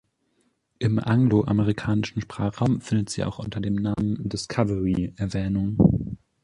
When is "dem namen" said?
3.61-4.17